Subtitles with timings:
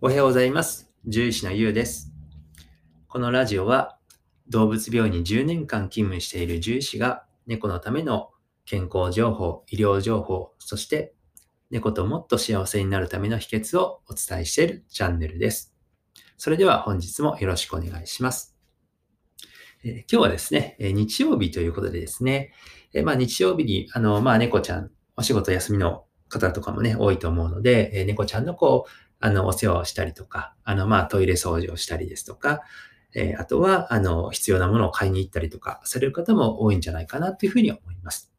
[0.00, 0.88] おはようございます。
[1.06, 2.12] 獣医師のゆうです。
[3.08, 3.98] このラジオは
[4.48, 8.30] 動物病院に10年間勤務している獣医師が猫のための
[8.64, 11.14] 健康情報、医療情報、そして
[11.70, 15.74] 猫ともっと幸せになるための秘訣をお伝えしているチャンネルです。
[16.36, 18.56] それでは本日もよろしくお願いします。
[19.82, 22.52] えー今日はですね、えー日曜日ということでですね、
[22.92, 32.60] えーまあ日曜日にあの、まあ猫ちゃん、お仕事休みの方とかもね、多いと思うので、え猫ちゃんのこう、あの、お世話をしたりとか、あの、まあ、トイレ掃除をしたりですとか、
[33.14, 38.32] えーあとは、あの、必要なものを買いに行ったりとか、される方も多いんじゃないかなというふうに思います。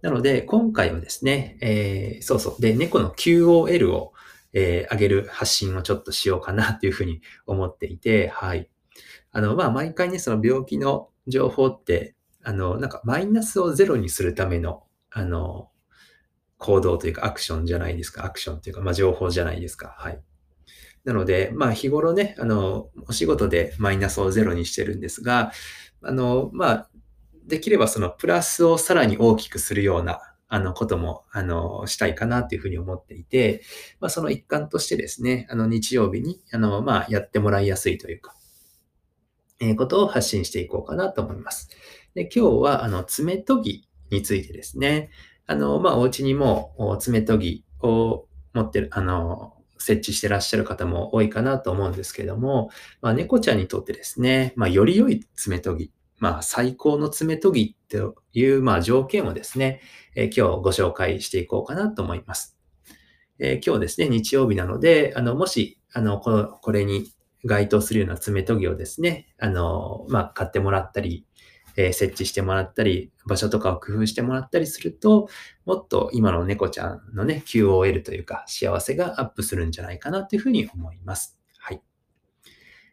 [0.00, 2.62] なので、今回はですね、えーそうそう。
[2.62, 4.12] で、猫の QOL を、
[4.52, 8.70] えー上げる発信をちょっとしようかなというふうに思っていて、はい。
[9.32, 15.70] あの、まあ、毎回ね、その病気の情報って、あの、なんかマイナスをゼロにするための、あの、
[16.58, 18.24] 行動というかアクションじゃないですか。
[18.24, 19.94] アクションというか、まあ、情報じゃないですか。
[19.98, 20.20] はい。
[21.04, 25.52] なので、まあ、日頃ね、あの、お仕事でマイナスをゼロにしてるんですが、
[26.02, 26.90] あの、まあ、
[27.46, 33.62] できればそのプラスをさらに大きくするような、あの、ことも、あの、したいかなというふうに思っていて、
[34.00, 38.34] まあ、その一環としてですね、あの、日曜日に、あの、まあ、やってもらいやすいというか、
[39.60, 41.68] えーことを発信していこうかなと思います。
[42.14, 45.10] で、今日は、あの、爪研ぎについてですね、
[45.48, 59.80] あの、まあ、お家にも爪研ぎを持ってる、あの、設置してらっしゃる方も多いかなと思うんですけども、まあ、猫ちゃんにとってですね、まあ、より良い爪研ぎ、まあ、最高の爪研ぎという、まあ、条件をですね、
[60.14, 62.58] えー今日ご紹介していこうかなと思います。
[63.38, 67.12] えー今日ですね、日曜日なので、あの、もし、あの、この、これに
[67.46, 71.24] 該当するような爪研ぎをですね、あの、まあ、買ってもらったり、
[71.80, 75.28] え設置してもらったり、場所とかを工夫してもらったりすると、
[75.64, 81.38] もっと今の猫ちゃんのね、QOL というか、幸せがアップするんじゃないかなというふうに思います。
[81.56, 81.82] はい。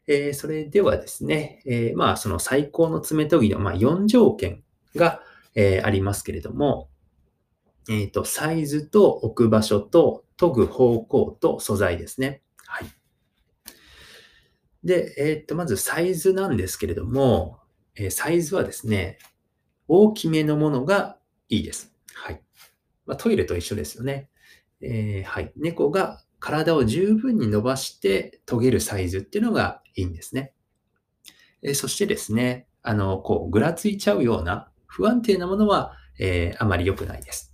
[0.06, 4.63] えーそれではですね、えーまあ、その最高の爪研ぎの、まあ、4条件
[4.95, 5.19] が、
[5.56, 6.90] えーありますけれども、
[7.90, 12.44] えっ、と、サイズと置く場所と研ぐ方向と素材ですね。
[12.68, 12.88] はい。
[14.84, 17.59] で、えっ、と、まずサイズなんですけれども、
[17.95, 19.17] えサイズはですね、
[19.88, 21.17] 大きめのものが
[21.50, 21.94] いいです。
[22.13, 22.41] はい。
[23.06, 24.29] まあ、トイレと一緒ですよね。
[24.81, 25.51] えーはい。
[25.56, 30.53] 猫が体を十分に伸ばして研げるサイズっていうのがいいんですね。
[31.63, 37.53] えーそしてですね、あの、こう、ぐらついちゃうような不安定なものは、えーあまり良くないです。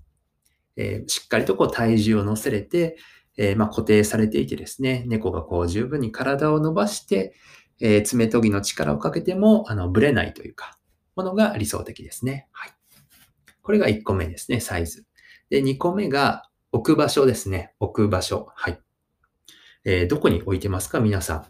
[0.77, 2.97] えしっかりとこう体重を乗せれて、
[3.37, 7.33] えまあ、固定されていてですね、猫がこう十分に体を伸ばして、
[7.81, 10.77] えー爪研ぎの力をかけても、あの、ぶれないというか、
[11.15, 12.47] ものが理想的ですね。
[12.51, 12.71] はい。
[13.61, 15.05] これが1個目ですね、サイズ。
[15.49, 17.73] で、2個目が置く場所ですね。
[17.79, 18.47] 置く場所。
[18.55, 18.79] はい。
[19.83, 20.99] えーどこに置いてますか？
[20.99, 21.45] 皆さん。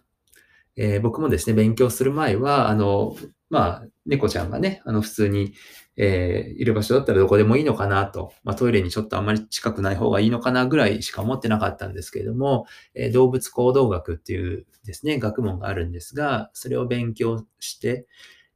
[0.76, 3.16] えー僕もですね、勉強する前は、あの、
[3.52, 5.54] まあ、猫ちゃんがね、あの、普通に、
[5.98, 18.08] えーいる場所だったらどこでもいいのかなと、まあ、トイレにちょっとあんまり近くない方がいいのかなぐらいしか思ってなかったんですけれども、えー動物行動学っていうですね、学問があるんですが、それを勉強して、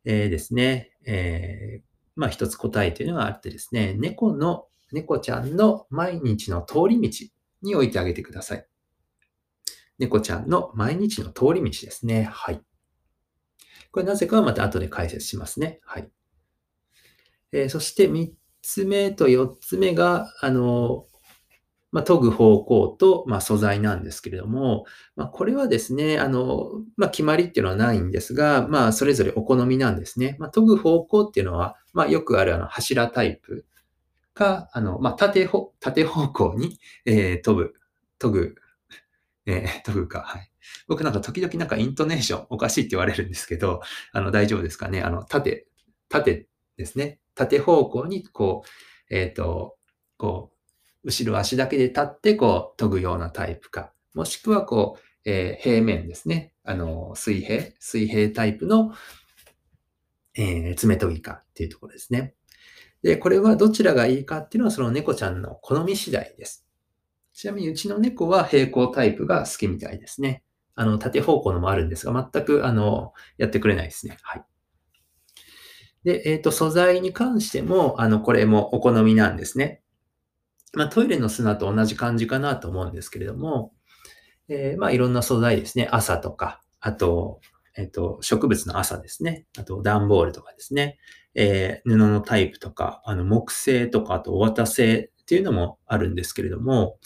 [0.05, 1.83] えーですね、えー
[2.17, 7.27] まあ一つ答えというのがあってですね、猫の、猫ちゃんの毎日の通り道
[7.63, 8.65] に置いてあげてください。
[9.97, 12.23] 猫ちゃんの毎日の通り道ですね。
[12.23, 12.61] はい。
[13.95, 15.79] これなぜかはまた後で解説しますね。
[15.85, 16.09] はい。
[17.51, 21.05] えーそして3つ目と4つ目が、あの、
[21.91, 24.85] まあ、研ぐ方向と、まあ、素材なんですけれども、
[25.15, 30.37] まあ、これはですね、あの、ま、決まりっていうのはないんですが、まあ、それぞれお好みなんですね。
[30.39, 33.65] ま、研ぐ方向っていうのは、まあ、よくあるあの柱タイプ
[34.33, 35.73] か、あの、ま、縦方、
[36.33, 37.73] 向に、えー研ぐ、
[38.19, 38.55] 研ぐ、
[39.47, 40.51] えー研ぐか、はい。
[40.87, 43.81] 僕なんか時々なんかイントネーションおかしいって言われるんですけど、
[44.11, 45.01] あの、大丈夫ですかね？
[45.01, 45.67] あの、縦、
[46.09, 47.19] 縦ですね。
[47.35, 48.69] 縦方向に、こう、
[49.15, 49.77] えっ、と、
[50.17, 50.51] こ
[51.03, 53.91] う、後ろ足だけで立って、こう、研ぐようなタイプか。
[54.13, 56.53] もしくは、こう、えー平面ですね。
[56.63, 58.93] あの、水平、水平タイプの、
[60.35, 62.35] えー爪研ぎかっていうところですね。
[63.03, 66.65] で、これはどちらがいいかっていうのは、その猫ちゃんの好み次第です。
[67.33, 70.43] ちなみに、うちの猫は平行タイプが好きみたいですね。
[70.75, 74.17] あの、縦方向のもあるんですが、全く、あの、やってくれないですね。
[74.21, 74.43] はい。
[76.03, 79.81] で、えっ、と、素材に関しても、あの、これもお好みなんですね。
[80.73, 83.73] まあ、トイレの砂と同じ感じかなと思うんですけれども、
[84.49, 85.87] えーまあ、いろんな素材ですね。
[85.91, 87.39] 朝とか、あと、
[87.77, 89.45] えっ、と、植物の朝ですね。
[89.57, 90.97] あと、段ボールとかですね。
[91.33, 96.97] えー布のタイプとか、あの、木製とか、あと、お綿製っていうのもあるんですけれども、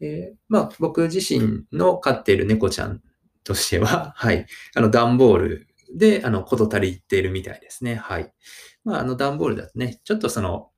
[0.00, 3.02] え、まあ、僕自身の飼っている猫ちゃん
[3.44, 7.94] としては、 はい、あの、段ボールで、あの、こと足りているみたいですね。
[7.96, 8.32] はい。
[8.84, 10.70] まあ、あの、段ボールだとね、ちょっとその、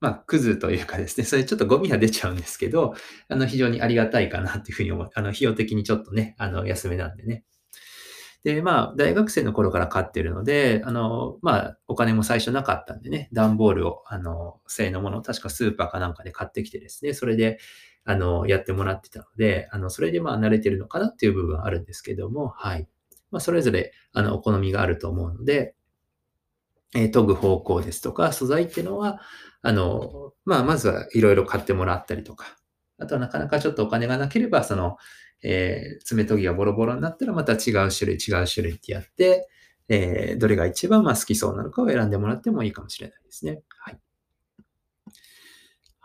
[0.00, 2.94] まあ、クズというかですね、それちょっとゴミが出ちゃうんですけど、
[3.28, 5.10] あの、非常にありがたいかなっていうふうに思う。
[5.14, 7.44] あの、費用的にちょっとね、あの、安めなんでね。
[8.42, 17.58] で、まあ、大学生の頃から飼ってるので、あの、まあ、お金も最初なかったんでね、段ボールを、あの、製のものを確かスーパーかなんかで買ってきてですね、それで、
[18.04, 22.88] あの、やってもらってたので、あの、それでまあ、慣れてるのかなっていう部分はあるんですけども、はい。
[23.30, 25.74] まあ、それぞれ、あの、お好みがあると思うので、
[26.94, 29.20] えー、研ぐ方向ですとか、素材っていうのは、
[29.62, 32.56] あの、まあ、まずはいろいろ買ってもらったりとか、
[32.98, 34.96] あとはなかなかちょっとお金がなければ、その、
[35.42, 39.48] えー、爪研ぎがボロボロになったらまた違う種類、違う種類ってやって、
[39.88, 43.62] えー、どれが一番まあ好きそうなのかを選んでもらってもいいかもしれないですね。
[43.78, 43.98] はい。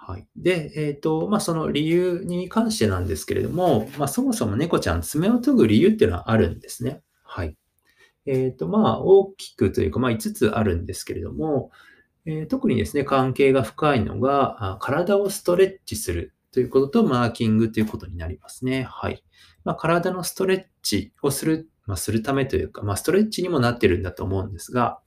[0.07, 0.27] はい。
[0.35, 7.01] で、えっ、ー、と、まあ、その理由に関してなんですけれども、まあ、そもそも猫ちゃん爪を研ぐ理由っていうのはあるんですね。
[7.23, 7.57] はい。
[8.27, 11.71] えっ、ー、と、まあ、大きくというか、まあ、5つあるんですけれども、
[12.27, 18.83] えー、特にですね、関係が深いのが、体をストレッチするということと、マーキングということになりますね。
[18.83, 19.23] はい。
[19.63, 24.99] まあ、体のストレッチをする、まあ、するためというか、まあ、ストレッチにもなってるんだと思うんですが、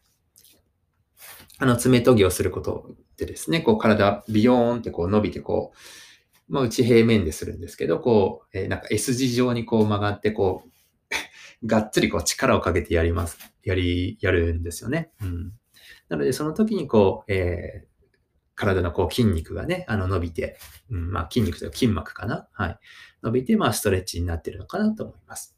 [1.58, 10.70] あの、爪研ぎをすることでですね、こう、体、ビヨーンってこう伸びて、こう、まあ、内平面でするんですけど、こう、えー、なんか S 字状にこう曲がって、こう、
[11.67, 13.38] がっつりこう力をかけてやります。
[13.65, 15.11] やり、やるんですよね。
[15.20, 15.53] うん。
[16.09, 17.88] なので、その時にこう、えー、
[18.55, 20.56] 体のこう筋肉がね、あの伸びて、
[20.91, 22.49] うん、まあ筋肉というか筋膜かな？
[22.53, 22.79] はい。
[23.23, 25.56] 伸びて、まあストレッチになってるのかなと思います。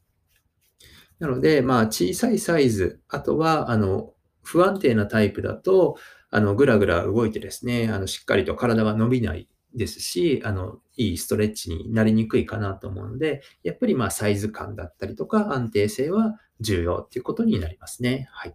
[1.18, 5.96] なので、まあ小さいサイズ、あとは、あの、不安定なタイプだと、
[6.30, 18.28] あの、ぐらぐら動いてですね、あの、しっかりと体が伸びないですし、あの、いいストレッチになりにくいかなと思うので、やっぱりまあサイズ感だったりとか安定性は重要っていうことになりますね。
[18.32, 18.54] はい。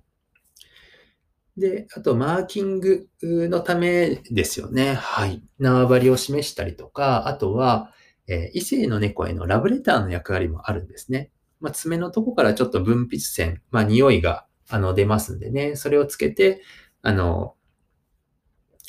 [1.57, 4.95] で、あと、マーキングのためですよね。
[4.95, 5.41] はい。
[5.57, 7.91] 縄張りを示したりとか、あとは、
[8.27, 11.31] えー、異性の猫へのラブレターの役割もあるんですね。
[11.61, 16.61] まあ、爪のとこからちょっと分泌線、まあ、匂いが、あの、出ますんでね、それをつけて、
[17.01, 17.54] あの、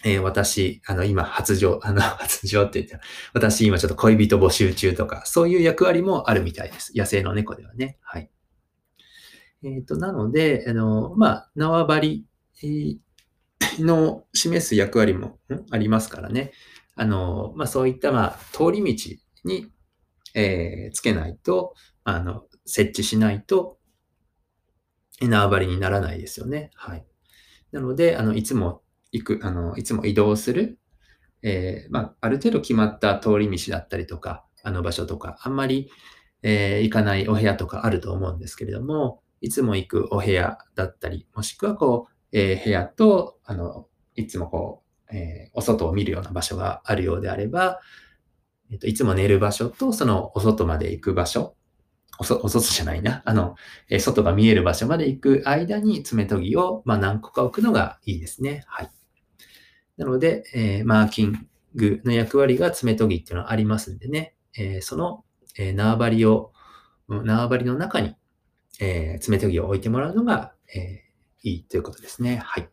[0.05, 3.03] えー、私、あの、今、発情、あの、 発情って言ったら、
[3.33, 6.93] 私今ちょっと恋人募集中とか、そういう役割もあるみたいです。
[6.95, 7.99] 野生の猫ではね。
[8.03, 8.31] はい。
[9.63, 12.27] えっ、ー、と、なので、あの、まあ、縄張
[12.63, 13.01] り
[13.79, 15.39] の示す役割も
[15.71, 16.53] ありますからね。
[16.95, 19.73] あの、まあ、そういった、まあ、通り道に、
[20.35, 23.79] えー、つけないと、あの、設置しないと、
[25.21, 26.71] 縄張りにならないですよね。
[26.75, 27.07] はい。
[27.73, 28.83] なので、あの、いつも
[29.21, 30.79] 行く、あの、いつも移動する、
[31.43, 35.91] えー、まあ、ある程度決まった通り道だったりとか、あの場所とか、あんまり、
[36.43, 47.81] えー、行かないお部屋とかあると思うんですけれども、いつも行くお部屋だったり、もしくはこう、えー、部屋と、あの、いつもこう、え、お外を見るような場所があるようであれば、
[48.71, 51.55] えっ、と、いつも寝る場所と、そのお外まで行く場所、
[52.19, 53.23] おそ、お外じゃないな。
[53.25, 53.55] あの、
[53.89, 58.65] え、外が見える場所まで行く間に爪研ぎを、まあ、何個か置くのがいいですね。
[58.67, 58.91] はい。
[59.97, 65.25] なので、えー、マーキングの役割が爪研ぎっていうのはありますんでね、えー、その、
[65.59, 66.53] えー、縄張りを、
[67.09, 68.15] 縄張りの中に、
[68.81, 72.39] えー、爪研ぎを置いてもらうのが、えー、いいということですね。
[72.45, 72.69] はい。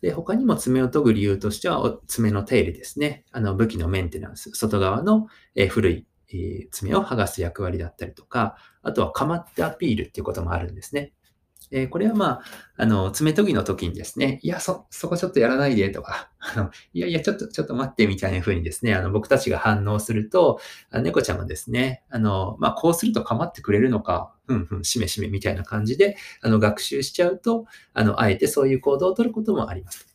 [0.00, 3.24] で、他にも爪を研ぐ理由としては、爪の手入れですね。
[3.30, 11.12] あの、武器のメンテナンス、外側の、え古い、え爪を剥がす役割だったりとか、あとはかまってアピールっていうこともあるんですね。
[11.72, 12.42] え、これはまあ、
[12.76, 20.60] あの、爪研ぎの時にですね、いや、そ、そこちょっとやらないでとか、あの、いやいや、ちょっと、ちょっと待ってみたいな風にですね、あの、僕たちが反応すると、
[20.90, 27.64] あ猫ちゃんがですね、あの、まあ、こうすると構ってくれるのか、ふんふん、しめしめみたいな感じで、あの、学習しちゃうと、
[27.94, 30.06] あの、あえてそういう行動をとることもあります。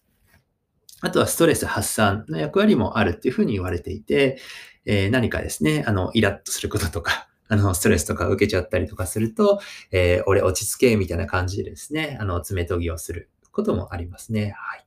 [1.01, 4.39] あとはストレス発散の役割もあるっていうふうに言われていて、
[4.85, 9.59] えー、何かですね、あの、イラッとすることとか、あの、ストレスとか受けちゃったりとかすると、
[9.91, 14.53] えー、俺落ち着け、みたいな感じでですね、あの、爪研ぎをすることもありますね。
[14.57, 14.85] はい。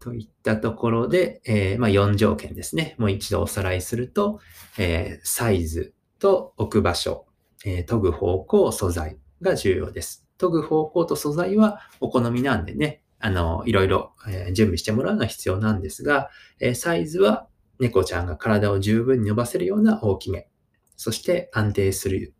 [0.00, 2.94] といったところで、えー、まあ、4条件ですね。
[2.98, 4.40] もう一度おさらいすると、
[4.78, 7.26] えー、サイズと置く場所、
[7.64, 10.26] え、研ぐ方向、素材が重要です。
[10.38, 20.48] 研ぐ方向と素材はお好みなんでね、あの、いろいろ、え準備してもらうのは必要なんですが、えサイズは猫ちゃんが体を十分に伸ばせるような大きめ、
[20.96, 22.34] そして安定する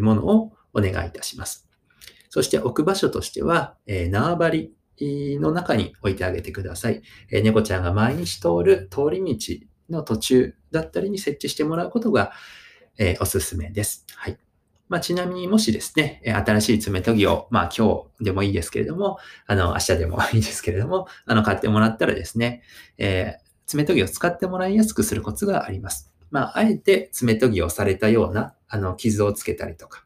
[0.00, 1.68] ものをお願いいたします。
[2.28, 7.02] そして置く場所としては、えー、縄張りの中に置いてあげてください。
[7.30, 12.32] えー、猫ちゃんが毎日通る通り道の途中だったりに設置してもらうことが、
[12.98, 14.04] えー、おすすめです。
[14.16, 14.38] はい。
[14.88, 22.62] まあ、ちなみにもしですね、新しい爪研ぎを、まあ今日でもいいですけれども、あの、明日でもいいですけれども、あの、買ってもらったらですね、
[22.96, 26.12] え、爪研ぎを使ってもらいやすくするコツがあります。
[26.30, 30.04] まあ、あえて爪研ぎをされたような、あの、傷をつけたりとか、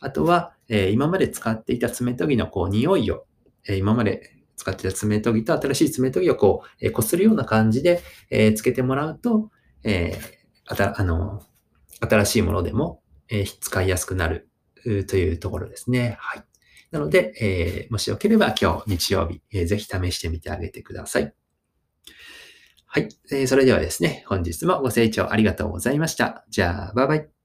[0.00, 3.26] あとは、えー、今まで使っていた爪研ぎのこう、匂いを、
[3.66, 9.50] えー、今まで使っていた爪研ぎと新しい爪研ぎをこう、えー、擦るような感じで、えー、つけてもらうと、
[9.84, 10.18] え、
[10.66, 11.42] あた、あの、
[12.00, 14.48] 新しいものでも、え、使いやすくなる
[15.06, 16.16] というところですね。
[16.20, 16.44] はい。
[16.90, 21.34] なので、え、もしよければ今日日曜日、えー、ぜひ試してみてあげてください。
[22.86, 23.08] はい。
[23.30, 26.44] えー、それではですね、本日もご清聴ありがとうございました。
[26.48, 27.35] じゃあ、バイバイ。